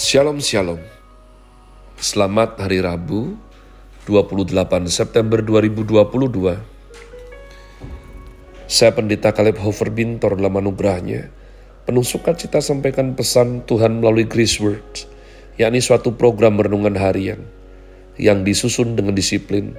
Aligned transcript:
Shalom 0.00 0.40
Shalom 0.40 0.80
Selamat 2.00 2.56
Hari 2.56 2.80
Rabu 2.80 3.36
28 4.08 4.88
September 4.88 5.44
2022 5.44 6.56
Saya 8.64 8.96
Pendeta 8.96 9.28
Kaleb 9.36 9.60
Hofer 9.60 9.92
Bintor 9.92 10.40
dalam 10.40 10.56
anugerahnya 10.56 11.28
Penuh 11.84 12.00
sukacita 12.00 12.64
sampaikan 12.64 13.12
pesan 13.12 13.68
Tuhan 13.68 14.00
melalui 14.00 14.24
Grace 14.24 14.56
Word 14.56 15.04
yakni 15.60 15.84
suatu 15.84 16.16
program 16.16 16.56
renungan 16.56 16.96
harian 16.96 17.44
yang 18.16 18.40
disusun 18.40 18.96
dengan 18.96 19.12
disiplin. 19.12 19.76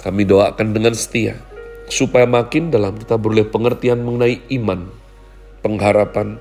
Kami 0.00 0.24
doakan 0.24 0.72
dengan 0.72 0.96
setia 0.96 1.36
supaya 1.92 2.24
makin 2.24 2.72
dalam 2.72 2.96
kita 2.96 3.20
beroleh 3.20 3.44
pengertian 3.44 4.00
mengenai 4.00 4.40
iman, 4.56 4.88
pengharapan, 5.60 6.40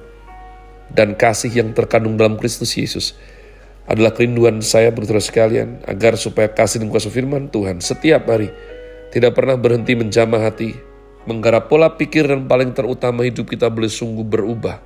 dan 0.94 1.14
kasih 1.14 1.54
yang 1.54 1.74
terkandung 1.74 2.18
dalam 2.18 2.38
Kristus 2.38 2.74
Yesus 2.74 3.18
adalah 3.90 4.14
kerinduan 4.14 4.62
saya 4.62 4.94
berterus 4.94 5.34
sekalian 5.34 5.82
agar 5.90 6.14
supaya 6.14 6.50
kasih 6.50 6.86
dan 6.86 6.94
kuasa 6.94 7.10
firman 7.10 7.50
Tuhan 7.50 7.82
setiap 7.82 8.30
hari 8.30 8.54
tidak 9.10 9.34
pernah 9.34 9.58
berhenti 9.58 9.98
menjamah 9.98 10.46
hati, 10.46 10.78
menggarap 11.26 11.66
pola 11.66 11.98
pikir 11.98 12.30
dan 12.30 12.46
paling 12.46 12.78
terutama 12.78 13.26
hidup 13.26 13.50
kita 13.50 13.66
boleh 13.66 13.90
sungguh 13.90 14.22
berubah 14.22 14.78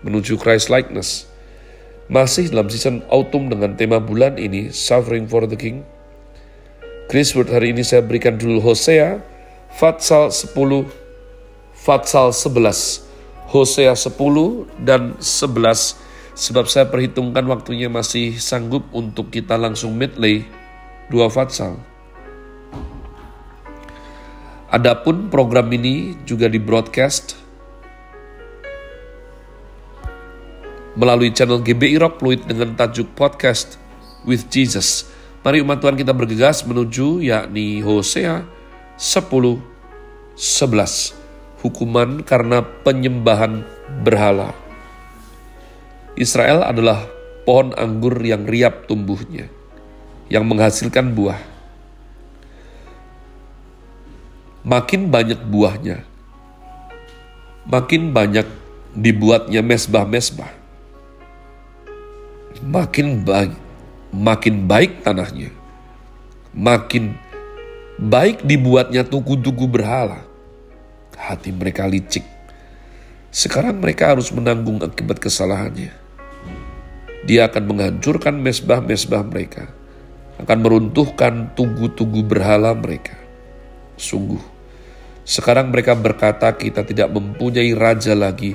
menuju 0.00 0.40
Christ 0.40 0.72
likeness. 0.72 1.28
Masih 2.06 2.48
dalam 2.54 2.70
season 2.70 3.02
autumn 3.10 3.50
dengan 3.50 3.74
tema 3.74 3.98
bulan 3.98 4.38
ini, 4.38 4.70
Suffering 4.70 5.26
for 5.26 5.44
the 5.44 5.58
King. 5.58 5.82
Chris 7.10 7.34
Word 7.34 7.50
hari 7.50 7.74
ini 7.74 7.82
saya 7.82 8.02
berikan 8.02 8.38
dulu 8.38 8.62
Hosea, 8.62 9.18
Fatsal 9.74 10.30
10, 10.30 10.54
Fatsal 11.74 12.30
11. 12.30 13.05
Hosea 13.46 13.94
10 13.94 14.14
dan 14.82 15.14
11 15.22 16.06
sebab 16.36 16.68
saya 16.68 16.86
perhitungkan 16.92 17.48
waktunya 17.48 17.88
masih 17.88 18.36
sanggup 18.36 18.84
untuk 18.92 19.32
kita 19.32 19.56
langsung 19.56 19.96
medley 19.96 20.44
dua 21.08 21.32
fatsal. 21.32 21.80
Adapun 24.68 25.32
program 25.32 25.72
ini 25.72 26.18
juga 26.28 26.50
di 26.50 26.60
broadcast 26.60 27.38
melalui 30.98 31.32
channel 31.32 31.62
GBI 31.62 31.96
Rock 32.02 32.20
Fluid 32.20 32.44
dengan 32.44 32.76
tajuk 32.76 33.08
podcast 33.16 33.80
with 34.28 34.50
Jesus. 34.52 35.08
Mari 35.46 35.62
umat 35.62 35.78
Tuhan 35.78 35.94
kita 35.94 36.10
bergegas 36.10 36.66
menuju 36.66 37.22
yakni 37.22 37.78
Hosea 37.80 38.42
10 38.98 39.62
11 40.34 41.25
hukuman 41.66 42.22
karena 42.22 42.62
penyembahan 42.62 43.66
berhala. 44.06 44.54
Israel 46.14 46.62
adalah 46.62 47.02
pohon 47.42 47.74
anggur 47.74 48.22
yang 48.22 48.46
riap 48.46 48.86
tumbuhnya, 48.86 49.50
yang 50.30 50.46
menghasilkan 50.46 51.10
buah. 51.10 51.42
Makin 54.66 55.10
banyak 55.10 55.42
buahnya, 55.46 56.02
makin 57.66 58.10
banyak 58.10 58.46
dibuatnya 58.94 59.62
mesbah-mesbah. 59.62 60.50
Makin 62.66 63.22
baik, 63.22 63.54
makin 64.10 64.66
baik 64.66 65.06
tanahnya, 65.06 65.54
makin 66.50 67.14
baik 68.00 68.42
dibuatnya 68.42 69.06
tugu-tugu 69.06 69.70
berhala 69.70 70.24
hati 71.16 71.50
mereka 71.50 71.88
licik. 71.88 72.22
Sekarang 73.32 73.80
mereka 73.80 74.16
harus 74.16 74.30
menanggung 74.32 74.80
akibat 74.80 75.20
kesalahannya. 75.20 75.92
Dia 77.26 77.50
akan 77.50 77.64
menghancurkan 77.66 78.38
mesbah-mesbah 78.38 79.26
mereka, 79.26 79.66
akan 80.38 80.58
meruntuhkan 80.62 81.52
tugu-tugu 81.58 82.22
berhala 82.22 82.70
mereka. 82.76 83.18
Sungguh, 83.98 84.40
sekarang 85.26 85.74
mereka 85.74 85.98
berkata 85.98 86.54
kita 86.54 86.86
tidak 86.86 87.10
mempunyai 87.10 87.74
raja 87.74 88.14
lagi, 88.14 88.54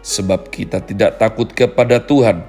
sebab 0.00 0.48
kita 0.48 0.80
tidak 0.80 1.20
takut 1.20 1.52
kepada 1.52 2.00
Tuhan. 2.00 2.40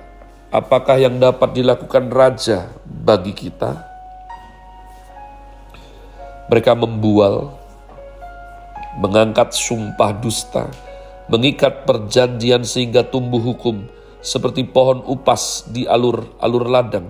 Apakah 0.48 1.04
yang 1.04 1.20
dapat 1.20 1.60
dilakukan 1.60 2.08
raja 2.08 2.72
bagi 2.88 3.36
kita? 3.36 3.84
Mereka 6.48 6.72
membual 6.80 7.57
mengangkat 8.98 9.54
sumpah 9.54 10.10
dusta, 10.18 10.74
mengikat 11.30 11.86
perjanjian 11.86 12.66
sehingga 12.66 13.06
tumbuh 13.06 13.40
hukum 13.40 13.86
seperti 14.26 14.66
pohon 14.66 15.06
upas 15.06 15.70
di 15.70 15.86
alur-alur 15.86 16.66
ladang. 16.66 17.08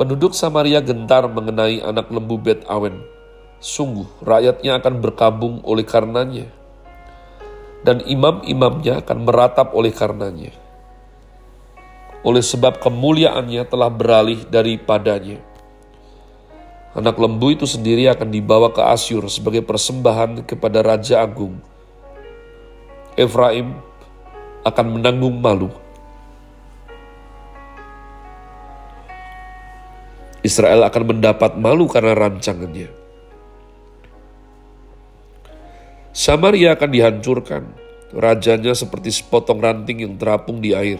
Penduduk 0.00 0.32
Samaria 0.32 0.80
gentar 0.80 1.28
mengenai 1.28 1.84
anak 1.84 2.08
lembu 2.08 2.40
Bet 2.40 2.64
Awen. 2.64 3.04
Sungguh 3.60 4.08
rakyatnya 4.24 4.80
akan 4.80 4.94
berkabung 5.04 5.60
oleh 5.68 5.84
karenanya. 5.84 6.48
Dan 7.84 8.00
imam-imamnya 8.08 9.04
akan 9.04 9.28
meratap 9.28 9.76
oleh 9.76 9.92
karenanya. 9.92 10.56
Oleh 12.24 12.40
sebab 12.40 12.80
kemuliaannya 12.80 13.60
telah 13.68 13.92
beralih 13.92 14.40
daripadanya 14.48 15.49
Anak 16.90 17.22
lembu 17.22 17.54
itu 17.54 17.70
sendiri 17.70 18.10
akan 18.10 18.34
dibawa 18.34 18.74
ke 18.74 18.82
Asyur 18.82 19.22
sebagai 19.30 19.62
persembahan 19.62 20.42
kepada 20.42 20.82
Raja 20.82 21.22
Agung. 21.22 21.62
Efraim 23.14 23.78
akan 24.66 24.86
menanggung 24.98 25.38
malu. 25.38 25.70
Israel 30.42 30.82
akan 30.82 31.14
mendapat 31.14 31.54
malu 31.54 31.86
karena 31.86 32.10
rancangannya. 32.18 32.90
Samaria 36.10 36.74
akan 36.74 36.90
dihancurkan, 36.90 37.70
rajanya 38.10 38.74
seperti 38.74 39.14
sepotong 39.14 39.62
ranting 39.62 40.02
yang 40.02 40.18
terapung 40.18 40.58
di 40.58 40.74
air. 40.74 40.98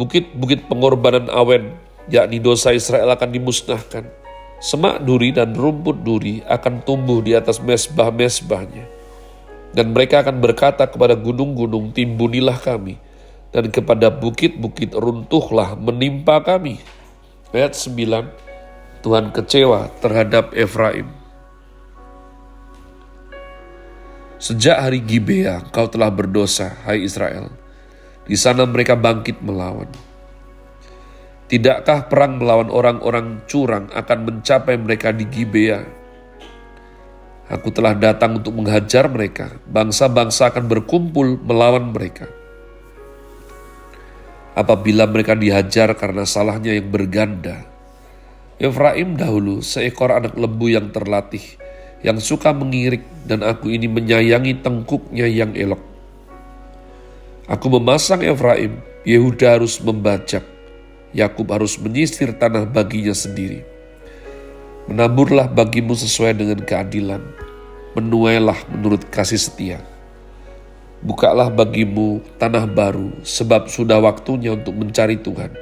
Bukit-bukit 0.00 0.64
pengorbanan 0.64 1.28
awen, 1.28 1.76
yakni 2.08 2.40
dosa 2.40 2.72
Israel 2.72 3.12
akan 3.12 3.36
dimusnahkan 3.36 4.25
Semak 4.56 5.04
duri 5.04 5.36
dan 5.36 5.52
rumput 5.52 6.00
duri 6.00 6.40
akan 6.48 6.80
tumbuh 6.80 7.20
di 7.20 7.36
atas 7.36 7.60
mesbah-mesbahnya. 7.60 8.88
Dan 9.76 9.92
mereka 9.92 10.24
akan 10.24 10.40
berkata 10.40 10.88
kepada 10.88 11.12
gunung-gunung, 11.12 11.92
timbunilah 11.92 12.56
kami. 12.56 12.96
Dan 13.52 13.68
kepada 13.68 14.08
bukit-bukit 14.08 14.96
runtuhlah 14.96 15.76
menimpa 15.76 16.40
kami. 16.40 16.80
Ayat 17.52 17.76
9, 17.76 19.04
Tuhan 19.04 19.32
kecewa 19.36 19.92
terhadap 20.00 20.56
Efraim. 20.56 21.08
Sejak 24.36 24.76
hari 24.80 25.00
Gibea 25.00 25.64
kau 25.72 25.88
telah 25.88 26.12
berdosa, 26.12 26.76
hai 26.84 27.04
Israel. 27.04 27.48
Di 28.28 28.36
sana 28.36 28.68
mereka 28.68 28.92
bangkit 28.92 29.40
melawan. 29.40 29.88
Tidakkah 31.46 32.10
perang 32.10 32.42
melawan 32.42 32.66
orang-orang 32.74 33.46
curang 33.46 33.86
akan 33.94 34.18
mencapai 34.26 34.74
mereka 34.82 35.14
di 35.14 35.30
Gibea? 35.30 35.78
Aku 37.46 37.70
telah 37.70 37.94
datang 37.94 38.42
untuk 38.42 38.58
menghajar 38.58 39.06
mereka. 39.06 39.54
Bangsa-bangsa 39.70 40.50
akan 40.50 40.66
berkumpul 40.66 41.38
melawan 41.38 41.94
mereka. 41.94 42.26
Apabila 44.58 45.06
mereka 45.06 45.38
dihajar 45.38 45.94
karena 45.94 46.26
salahnya 46.26 46.74
yang 46.74 46.90
berganda, 46.90 47.62
Efraim 48.58 49.14
dahulu 49.14 49.62
seekor 49.62 50.10
anak 50.10 50.34
lembu 50.34 50.66
yang 50.66 50.90
terlatih, 50.90 51.44
yang 52.02 52.18
suka 52.18 52.50
mengirik, 52.50 53.06
dan 53.22 53.46
aku 53.46 53.70
ini 53.70 53.86
menyayangi 53.86 54.66
tengkuknya 54.66 55.30
yang 55.30 55.54
elok. 55.54 55.84
Aku 57.46 57.70
memasang 57.70 58.26
Efraim, 58.26 58.82
Yehuda 59.06 59.62
harus 59.62 59.78
membajak 59.78 60.55
Yakub 61.14 61.46
harus 61.54 61.78
menyisir 61.78 62.34
tanah 62.34 62.66
baginya 62.66 63.14
sendiri. 63.14 63.62
Menaburlah 64.86 65.50
bagimu 65.50 65.94
sesuai 65.98 66.38
dengan 66.38 66.62
keadilan, 66.62 67.22
menuailah 67.98 68.58
menurut 68.70 69.02
kasih 69.10 69.38
setia. 69.38 69.78
Bukalah 71.02 71.50
bagimu 71.50 72.22
tanah 72.38 72.66
baru, 72.70 73.10
sebab 73.26 73.66
sudah 73.66 73.98
waktunya 73.98 74.54
untuk 74.54 74.78
mencari 74.78 75.18
Tuhan. 75.18 75.52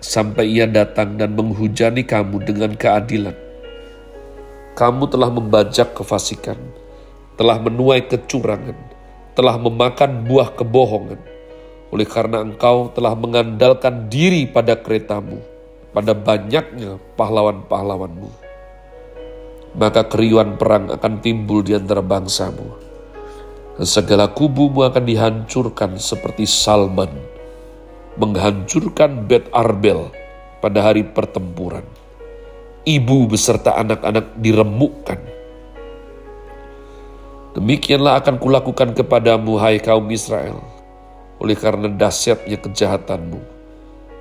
Sampai 0.00 0.48
ia 0.48 0.64
datang 0.64 1.20
dan 1.20 1.36
menghujani 1.36 2.04
kamu 2.08 2.40
dengan 2.44 2.72
keadilan. 2.72 3.36
Kamu 4.72 5.04
telah 5.12 5.28
membajak 5.28 5.92
kefasikan, 5.92 6.56
telah 7.36 7.60
menuai 7.60 8.08
kecurangan, 8.08 8.76
telah 9.36 9.60
memakan 9.60 10.24
buah 10.24 10.56
kebohongan, 10.56 11.20
oleh 11.90 12.06
karena 12.06 12.42
engkau 12.42 12.90
telah 12.94 13.14
mengandalkan 13.18 14.06
diri 14.06 14.46
pada 14.46 14.78
keretamu, 14.78 15.42
pada 15.90 16.14
banyaknya 16.14 17.02
pahlawan-pahlawanmu. 17.18 18.30
Maka 19.74 20.06
keriuan 20.06 20.58
perang 20.58 20.90
akan 20.90 21.22
timbul 21.22 21.62
di 21.62 21.78
antara 21.78 22.02
bangsamu. 22.02 22.90
segala 23.80 24.28
kubumu 24.28 24.84
akan 24.84 25.08
dihancurkan 25.08 25.96
seperti 25.96 26.44
Salman, 26.44 27.08
menghancurkan 28.20 29.24
Bet 29.24 29.48
Arbel 29.56 30.12
pada 30.60 30.84
hari 30.84 31.08
pertempuran. 31.08 31.84
Ibu 32.84 33.24
beserta 33.24 33.80
anak-anak 33.80 34.36
diremukkan. 34.36 35.20
Demikianlah 37.56 38.20
akan 38.20 38.36
kulakukan 38.36 38.92
kepadamu, 38.92 39.56
hai 39.56 39.80
kaum 39.80 40.04
Israel, 40.12 40.60
oleh 41.40 41.56
karena 41.56 41.88
dahsyatnya 41.88 42.60
kejahatanmu. 42.60 43.40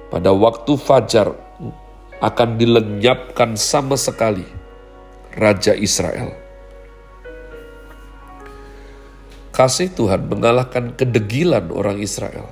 Pada 0.10 0.34
waktu 0.34 0.74
fajar 0.80 1.36
akan 2.24 2.50
dilenyapkan 2.58 3.54
sama 3.60 3.94
sekali 3.94 4.48
Raja 5.38 5.78
Israel 5.78 6.50
kasih 9.60 9.92
Tuhan 9.92 10.32
mengalahkan 10.32 10.96
kedegilan 10.96 11.68
orang 11.76 12.00
Israel. 12.00 12.48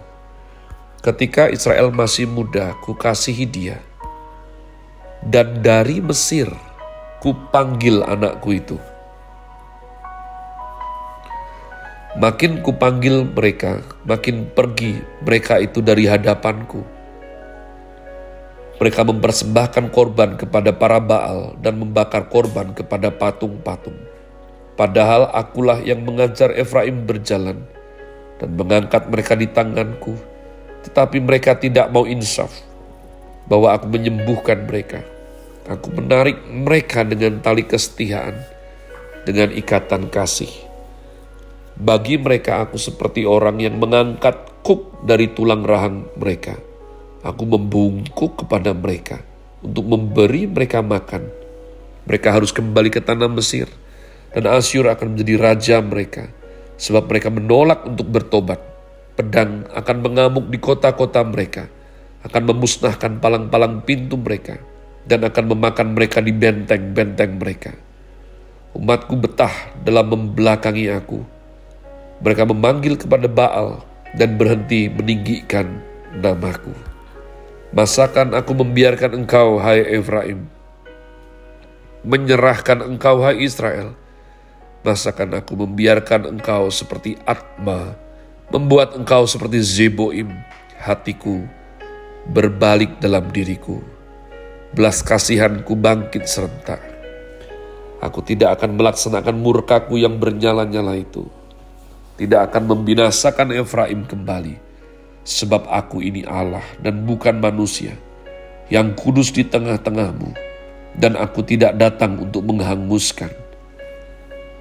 Ketika 1.00 1.48
Israel 1.48 1.88
masih 1.88 2.28
muda, 2.28 2.76
ku 2.84 3.00
kasihi 3.00 3.48
dia. 3.48 3.80
Dan 5.24 5.64
dari 5.64 6.04
Mesir, 6.04 6.52
ku 7.24 7.32
panggil 7.48 8.04
anakku 8.04 8.52
itu. 8.52 8.76
Makin 12.18 12.66
ku 12.66 12.74
panggil 12.74 13.30
mereka, 13.30 13.86
makin 14.02 14.50
pergi 14.50 14.98
mereka 15.22 15.62
itu 15.62 15.86
dari 15.86 16.10
hadapanku. 16.10 16.82
Mereka 18.82 19.06
mempersembahkan 19.06 19.94
korban 19.94 20.34
kepada 20.34 20.74
para 20.74 20.98
Baal 20.98 21.54
dan 21.62 21.78
membakar 21.78 22.26
korban 22.26 22.74
kepada 22.74 23.14
patung-patung. 23.14 23.94
Padahal 24.74 25.30
akulah 25.30 25.78
yang 25.86 26.02
mengajar 26.02 26.58
Efraim 26.58 27.06
berjalan 27.06 27.62
dan 28.42 28.50
mengangkat 28.54 29.06
mereka 29.14 29.38
di 29.38 29.46
tanganku. 29.54 30.18
Tetapi 30.90 31.22
mereka 31.22 31.54
tidak 31.54 31.94
mau 31.94 32.10
insaf 32.10 32.50
bahwa 33.46 33.78
aku 33.78 33.94
menyembuhkan 33.94 34.66
mereka. 34.66 35.06
Aku 35.70 35.94
menarik 35.94 36.42
mereka 36.50 37.06
dengan 37.06 37.46
tali 37.46 37.62
kesetiaan, 37.62 38.42
dengan 39.22 39.54
ikatan 39.54 40.10
kasih. 40.10 40.67
Bagi 41.78 42.18
mereka 42.18 42.66
aku 42.66 42.82
seperti 42.82 43.30
orang 43.30 43.62
yang 43.62 43.78
mengangkat 43.78 44.66
kuk 44.66 45.06
dari 45.06 45.30
tulang 45.30 45.62
rahang 45.62 46.10
mereka. 46.18 46.58
Aku 47.22 47.46
membungkuk 47.46 48.42
kepada 48.46 48.74
mereka 48.74 49.22
untuk 49.62 49.86
memberi 49.86 50.50
mereka 50.50 50.82
makan. 50.82 51.30
Mereka 52.10 52.34
harus 52.34 52.50
kembali 52.50 52.90
ke 52.90 52.98
tanah 52.98 53.30
Mesir 53.30 53.70
dan 54.34 54.50
Asyur 54.50 54.90
akan 54.90 55.14
menjadi 55.14 55.34
raja 55.38 55.78
mereka, 55.82 56.30
sebab 56.82 57.08
mereka 57.10 57.30
menolak 57.30 57.86
untuk 57.86 58.10
bertobat. 58.10 58.60
Pedang 59.18 59.66
akan 59.74 59.98
mengamuk 60.02 60.46
di 60.50 60.62
kota-kota 60.62 61.26
mereka, 61.26 61.66
akan 62.22 62.54
memusnahkan 62.54 63.18
palang-palang 63.18 63.82
pintu 63.82 64.18
mereka, 64.18 64.62
dan 65.10 65.26
akan 65.26 65.58
memakan 65.58 65.98
mereka 65.98 66.22
di 66.22 66.34
benteng-benteng 66.34 67.42
mereka. 67.42 67.74
Umatku 68.78 69.18
betah 69.18 69.74
dalam 69.82 70.06
membelakangi 70.06 70.90
aku. 70.94 71.37
Mereka 72.22 72.50
memanggil 72.50 72.98
kepada 72.98 73.30
Baal 73.30 73.82
dan 74.18 74.38
berhenti 74.38 74.90
meninggikan 74.90 75.82
namaku. 76.18 76.74
Masakan 77.76 78.34
aku 78.34 78.56
membiarkan 78.58 79.14
engkau, 79.26 79.60
hai 79.60 79.84
Efraim, 79.86 80.48
menyerahkan 82.08 82.80
engkau, 82.82 83.22
hai 83.22 83.38
Israel, 83.44 83.94
Masakan 84.88 85.36
aku 85.36 85.58
membiarkan 85.68 86.32
engkau 86.32 86.72
seperti 86.72 87.20
Atma, 87.28 87.92
membuat 88.48 88.96
engkau 88.96 89.28
seperti 89.28 89.60
Zeboim, 89.60 90.32
hatiku 90.80 91.44
berbalik 92.32 92.96
dalam 93.04 93.28
diriku. 93.28 93.84
Belas 94.72 95.04
kasihanku 95.04 95.76
bangkit 95.76 96.24
serentak. 96.24 96.80
Aku 98.00 98.24
tidak 98.24 98.56
akan 98.62 98.80
melaksanakan 98.80 99.36
murkaku 99.36 100.00
yang 100.00 100.16
bernyala-nyala 100.24 100.96
itu. 100.96 101.28
Tidak 102.18 102.42
akan 102.50 102.64
membinasakan 102.66 103.54
Efraim 103.54 104.06
kembali. 104.10 104.66
Sebab 105.28 105.70
aku 105.70 106.02
ini 106.02 106.26
Allah 106.26 106.64
dan 106.82 107.06
bukan 107.06 107.38
manusia 107.38 107.94
yang 108.74 108.98
kudus 108.98 109.30
di 109.32 109.46
tengah-tengahmu. 109.46 110.34
Dan 110.98 111.14
aku 111.14 111.46
tidak 111.46 111.78
datang 111.78 112.18
untuk 112.18 112.42
menghanguskan 112.42 113.30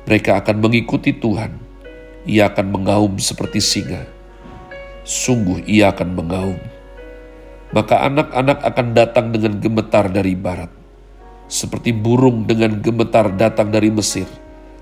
mereka 0.07 0.39
akan 0.39 0.63
mengikuti 0.63 1.11
Tuhan. 1.11 1.51
Ia 2.31 2.47
akan 2.47 2.67
mengaum 2.71 3.19
seperti 3.19 3.59
singa. 3.59 4.07
Sungguh 5.03 5.67
ia 5.67 5.91
akan 5.91 6.15
mengaum. 6.15 6.59
Maka 7.75 8.07
anak-anak 8.07 8.63
akan 8.63 8.87
datang 8.95 9.35
dengan 9.35 9.59
gemetar 9.59 10.07
dari 10.07 10.39
barat. 10.39 10.71
Seperti 11.51 11.91
burung 11.91 12.47
dengan 12.47 12.79
gemetar 12.79 13.35
datang 13.35 13.75
dari 13.75 13.91
Mesir. 13.91 14.31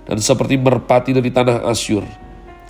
Dan 0.05 0.21
seperti 0.21 0.61
merpati 0.61 1.17
dari 1.17 1.33
tanah 1.33 1.65
Asyur. 1.73 2.05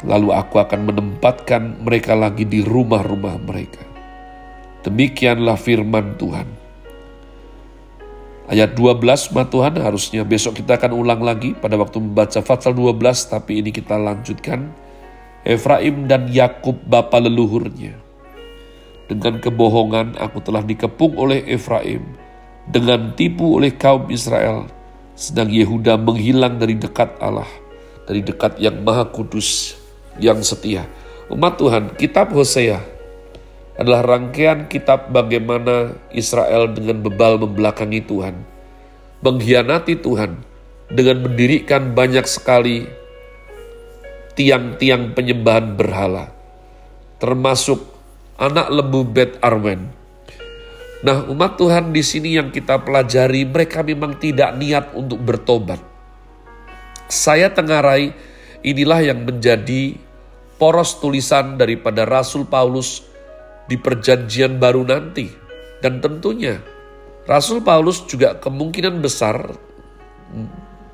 Lalu 0.02 0.34
aku 0.34 0.58
akan 0.58 0.90
menempatkan 0.90 1.78
mereka 1.86 2.18
lagi 2.18 2.42
di 2.42 2.66
rumah-rumah 2.66 3.38
mereka. 3.38 3.86
Demikianlah 4.82 5.54
firman 5.54 6.18
Tuhan 6.18 6.64
Ayat 8.44 8.76
12 8.76 9.32
ma 9.32 9.48
Tuhan 9.48 9.80
harusnya 9.80 10.20
besok 10.20 10.60
kita 10.60 10.76
akan 10.76 10.92
ulang 10.92 11.24
lagi 11.24 11.56
pada 11.56 11.80
waktu 11.80 11.96
membaca 11.96 12.44
Fatsal 12.44 12.76
12 12.76 13.32
tapi 13.32 13.64
ini 13.64 13.72
kita 13.72 13.96
lanjutkan. 13.96 14.68
Efraim 15.48 16.04
dan 16.04 16.28
Yakub 16.28 16.76
bapa 16.84 17.24
leluhurnya. 17.24 17.96
Dengan 19.08 19.40
kebohongan 19.40 20.20
aku 20.20 20.44
telah 20.44 20.60
dikepung 20.60 21.16
oleh 21.16 21.40
Efraim, 21.48 22.04
dengan 22.68 23.16
tipu 23.16 23.60
oleh 23.60 23.72
kaum 23.72 24.12
Israel, 24.12 24.68
sedang 25.16 25.48
Yehuda 25.48 25.96
menghilang 26.00 26.60
dari 26.60 26.76
dekat 26.76 27.16
Allah, 27.24 27.48
dari 28.04 28.20
dekat 28.20 28.60
yang 28.60 28.84
maha 28.84 29.08
kudus, 29.08 29.76
yang 30.18 30.42
setia. 30.42 30.86
Umat 31.32 31.56
Tuhan, 31.56 31.96
kitab 31.96 32.30
Hosea 32.36 32.78
adalah 33.74 34.06
rangkaian 34.06 34.70
kitab 34.70 35.10
bagaimana 35.10 35.98
Israel 36.14 36.70
dengan 36.70 37.02
bebal 37.02 37.42
membelakangi 37.42 38.06
Tuhan, 38.06 38.38
mengkhianati 39.24 39.98
Tuhan 39.98 40.46
dengan 40.92 41.26
mendirikan 41.26 41.90
banyak 41.90 42.22
sekali 42.28 42.86
tiang-tiang 44.38 45.14
penyembahan 45.14 45.74
berhala, 45.74 46.30
termasuk 47.18 47.82
anak 48.38 48.70
lembu 48.70 49.02
Bet 49.06 49.38
Arwen. 49.42 49.90
Nah, 51.04 51.26
umat 51.28 51.60
Tuhan 51.60 51.92
di 51.92 52.00
sini 52.00 52.38
yang 52.38 52.48
kita 52.48 52.80
pelajari, 52.80 53.44
mereka 53.44 53.84
memang 53.84 54.16
tidak 54.16 54.56
niat 54.56 54.96
untuk 54.96 55.20
bertobat. 55.20 55.76
Saya 57.12 57.52
tengarai, 57.52 58.14
inilah 58.64 59.04
yang 59.04 59.20
menjadi 59.20 60.00
poros 60.64 60.96
tulisan 60.96 61.60
daripada 61.60 62.08
Rasul 62.08 62.48
Paulus 62.48 63.04
di 63.68 63.76
perjanjian 63.76 64.56
baru 64.56 64.80
nanti. 64.88 65.28
Dan 65.84 66.00
tentunya 66.00 66.56
Rasul 67.28 67.60
Paulus 67.60 68.08
juga 68.08 68.40
kemungkinan 68.40 69.04
besar 69.04 69.52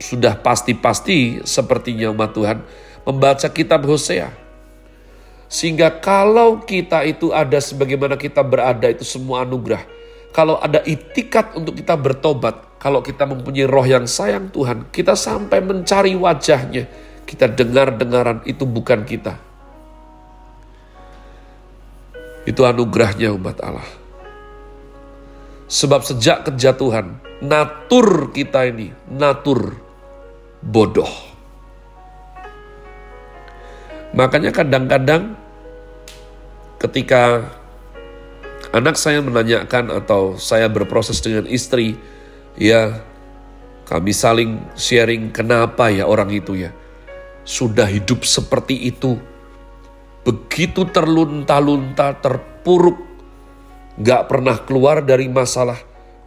sudah 0.02 0.34
pasti-pasti 0.42 1.46
sepertinya 1.46 2.10
umat 2.10 2.34
Tuhan 2.34 2.58
membaca 3.06 3.46
kitab 3.54 3.86
Hosea. 3.86 4.34
Sehingga 5.46 6.02
kalau 6.02 6.66
kita 6.66 7.06
itu 7.06 7.30
ada 7.30 7.62
sebagaimana 7.62 8.18
kita 8.18 8.42
berada 8.42 8.90
itu 8.90 9.06
semua 9.06 9.46
anugerah. 9.46 9.86
Kalau 10.34 10.58
ada 10.58 10.82
itikat 10.82 11.54
untuk 11.54 11.78
kita 11.78 11.94
bertobat, 11.94 12.82
kalau 12.82 13.06
kita 13.06 13.22
mempunyai 13.22 13.70
roh 13.70 13.86
yang 13.86 14.10
sayang 14.10 14.50
Tuhan, 14.50 14.90
kita 14.90 15.14
sampai 15.14 15.62
mencari 15.62 16.18
wajahnya, 16.18 16.90
kita 17.22 17.50
dengar-dengaran 17.50 18.42
itu 18.46 18.62
bukan 18.62 19.02
kita, 19.02 19.49
itu 22.48 22.64
anugerahnya 22.64 23.32
umat 23.36 23.60
Allah. 23.60 23.88
Sebab 25.70 26.02
sejak 26.02 26.50
kejatuhan, 26.50 27.20
natur 27.40 28.34
kita 28.34 28.66
ini, 28.66 28.90
natur 29.06 29.78
bodoh. 30.60 31.08
Makanya 34.10 34.50
kadang-kadang 34.50 35.38
ketika 36.82 37.46
anak 38.74 38.98
saya 38.98 39.22
menanyakan 39.22 39.94
atau 39.94 40.34
saya 40.34 40.66
berproses 40.66 41.22
dengan 41.22 41.46
istri, 41.46 41.94
ya 42.58 42.98
kami 43.86 44.10
saling 44.10 44.58
sharing 44.74 45.30
kenapa 45.30 45.90
ya 45.90 46.06
orang 46.06 46.34
itu 46.34 46.58
ya 46.58 46.74
sudah 47.42 47.86
hidup 47.86 48.22
seperti 48.22 48.90
itu 48.90 49.18
begitu 50.26 50.84
terlunta-lunta, 50.88 52.16
terpuruk, 52.18 52.98
gak 54.00 54.28
pernah 54.28 54.56
keluar 54.62 55.00
dari 55.04 55.28
masalah, 55.28 55.80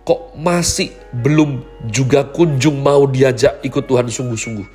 kok 0.03 0.35
masih 0.35 0.91
belum 1.13 1.63
juga 1.87 2.27
kunjung 2.27 2.81
mau 2.81 3.05
diajak 3.07 3.61
ikut 3.63 3.83
Tuhan 3.85 4.09
sungguh-sungguh. 4.09 4.67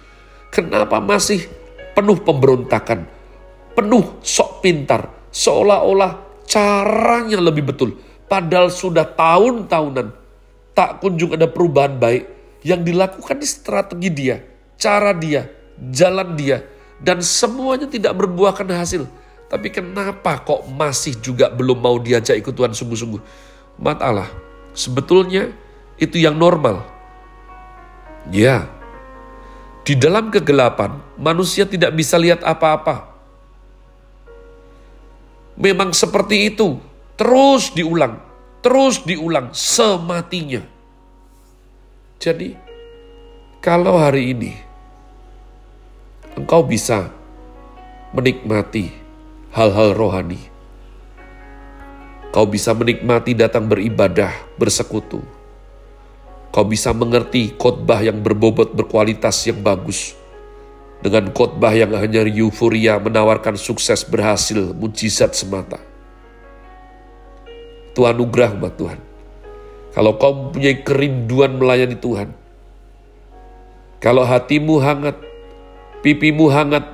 Kenapa 0.49 1.03
masih 1.03 1.45
penuh 1.93 2.17
pemberontakan, 2.23 3.05
penuh 3.77 4.23
sok 4.25 4.65
pintar, 4.65 5.13
seolah-olah 5.35 6.45
caranya 6.49 7.37
lebih 7.43 7.69
betul. 7.69 7.99
Padahal 8.29 8.73
sudah 8.73 9.05
tahun-tahunan 9.05 10.09
tak 10.73 11.01
kunjung 11.01 11.37
ada 11.37 11.49
perubahan 11.49 11.97
baik 11.97 12.25
yang 12.63 12.85
dilakukan 12.85 13.41
di 13.41 13.49
strategi 13.49 14.09
dia, 14.13 14.37
cara 14.79 15.13
dia, 15.17 15.49
jalan 15.79 16.37
dia, 16.37 16.63
dan 16.99 17.23
semuanya 17.23 17.87
tidak 17.87 18.15
berbuahkan 18.15 18.67
hasil. 18.75 19.07
Tapi 19.49 19.73
kenapa 19.73 20.45
kok 20.45 20.69
masih 20.69 21.17
juga 21.25 21.49
belum 21.49 21.81
mau 21.81 21.97
diajak 21.97 22.37
ikut 22.37 22.53
Tuhan 22.53 22.77
sungguh-sungguh? 22.77 23.23
Mat 23.81 24.05
Allah, 24.05 24.29
sebetulnya 24.77 25.49
itu 25.97 26.21
yang 26.21 26.37
normal. 26.37 26.85
Ya, 28.29 28.69
di 29.89 29.97
dalam 29.97 30.29
kegelapan 30.29 31.01
manusia 31.17 31.65
tidak 31.65 31.97
bisa 31.97 32.21
lihat 32.21 32.45
apa-apa. 32.45 33.09
Memang 35.57 35.97
seperti 35.97 36.53
itu, 36.53 36.77
terus 37.17 37.73
diulang, 37.73 38.21
terus 38.61 39.01
diulang 39.01 39.49
sematinya. 39.57 40.61
Jadi, 42.21 42.53
kalau 43.65 43.97
hari 43.97 44.37
ini 44.37 44.68
engkau 46.39 46.63
bisa 46.63 47.11
menikmati 48.15 48.95
hal-hal 49.51 49.91
rohani. 49.99 50.39
Kau 52.31 52.47
bisa 52.47 52.71
menikmati 52.77 53.35
datang 53.35 53.67
beribadah, 53.67 54.31
bersekutu. 54.55 55.19
Kau 56.55 56.63
bisa 56.63 56.95
mengerti 56.95 57.59
khotbah 57.59 57.99
yang 58.05 58.23
berbobot 58.23 58.71
berkualitas 58.77 59.43
yang 59.51 59.59
bagus. 59.65 60.15
Dengan 61.03 61.31
khotbah 61.35 61.75
yang 61.75 61.91
hanya 61.95 62.23
euforia 62.27 63.03
menawarkan 63.03 63.59
sukses 63.59 64.07
berhasil, 64.07 64.75
mujizat 64.77 65.35
semata. 65.35 65.83
Itu 67.91 68.07
anugerah 68.07 68.55
buat 68.55 68.75
Tuhan. 68.79 69.01
Kalau 69.95 70.15
kau 70.21 70.31
mempunyai 70.31 70.85
kerinduan 70.87 71.59
melayani 71.59 71.97
Tuhan, 71.99 72.31
kalau 73.99 74.23
hatimu 74.23 74.79
hangat, 74.79 75.28
pipimu 76.03 76.51
hangat, 76.51 76.87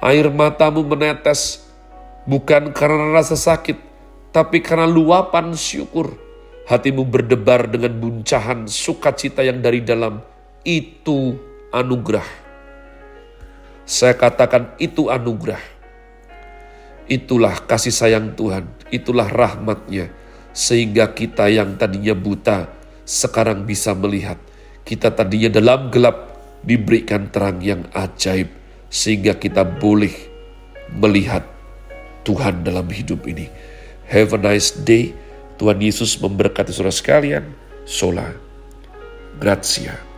air 0.00 0.28
matamu 0.32 0.84
menetes, 0.84 1.68
bukan 2.24 2.72
karena 2.72 3.12
rasa 3.12 3.36
sakit, 3.36 3.76
tapi 4.30 4.62
karena 4.62 4.86
luapan 4.86 5.52
syukur. 5.52 6.16
Hatimu 6.70 7.02
berdebar 7.02 7.66
dengan 7.66 7.98
buncahan 7.98 8.70
sukacita 8.70 9.42
yang 9.42 9.58
dari 9.58 9.82
dalam. 9.82 10.22
Itu 10.62 11.34
anugerah. 11.74 12.28
Saya 13.82 14.14
katakan 14.14 14.78
itu 14.78 15.10
anugerah. 15.10 15.58
Itulah 17.10 17.58
kasih 17.66 17.90
sayang 17.90 18.38
Tuhan. 18.38 18.70
Itulah 18.94 19.26
rahmatnya. 19.26 20.14
Sehingga 20.54 21.10
kita 21.10 21.50
yang 21.50 21.74
tadinya 21.74 22.14
buta, 22.14 22.70
sekarang 23.02 23.66
bisa 23.66 23.90
melihat. 23.98 24.38
Kita 24.86 25.10
tadinya 25.10 25.50
dalam 25.50 25.90
gelap, 25.90 26.29
diberikan 26.64 27.28
terang 27.32 27.60
yang 27.64 27.86
ajaib. 27.92 28.50
Sehingga 28.90 29.38
kita 29.38 29.62
boleh 29.62 30.12
melihat 30.90 31.46
Tuhan 32.26 32.66
dalam 32.66 32.90
hidup 32.90 33.24
ini. 33.30 33.46
Have 34.10 34.34
a 34.34 34.40
nice 34.40 34.74
day. 34.74 35.14
Tuhan 35.60 35.78
Yesus 35.78 36.18
memberkati 36.18 36.74
saudara 36.74 36.90
sekalian. 36.90 37.44
Sola. 37.86 38.34
Grazie. 39.38 40.09